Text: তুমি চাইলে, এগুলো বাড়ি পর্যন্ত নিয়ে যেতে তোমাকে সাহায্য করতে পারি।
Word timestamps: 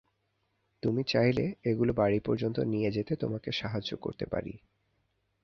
তুমি 0.83 1.01
চাইলে, 1.03 1.45
এগুলো 1.63 1.93
বাড়ি 1.93 2.19
পর্যন্ত 2.19 2.57
নিয়ে 2.63 2.89
যেতে 2.91 3.13
তোমাকে 3.15 3.49
সাহায্য 3.51 3.91
করতে 3.97 4.25
পারি। 4.25 4.53